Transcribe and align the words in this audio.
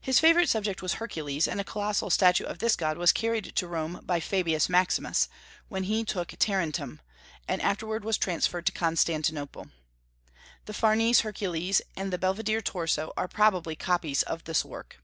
His 0.00 0.18
favorite 0.18 0.48
subject 0.48 0.82
was 0.82 0.94
Hercules, 0.94 1.46
and 1.46 1.60
a 1.60 1.62
colossal 1.62 2.10
statue 2.10 2.42
of 2.42 2.58
this 2.58 2.74
god 2.74 2.98
was 2.98 3.12
carried 3.12 3.54
to 3.54 3.68
Rome 3.68 4.00
by 4.02 4.18
Fabius 4.18 4.68
Maximus, 4.68 5.28
when 5.68 5.84
he 5.84 6.04
took 6.04 6.34
Tarentum, 6.36 7.00
and 7.46 7.62
afterward 7.62 8.04
was 8.04 8.18
transferred 8.18 8.66
to 8.66 8.72
Constantinople; 8.72 9.68
the 10.64 10.74
Farnese 10.74 11.20
Hercules 11.20 11.80
and 11.94 12.12
the 12.12 12.18
Belvidere 12.18 12.60
Torso 12.60 13.12
are 13.16 13.28
probably 13.28 13.76
copies 13.76 14.24
of 14.24 14.42
this 14.42 14.64
work. 14.64 14.96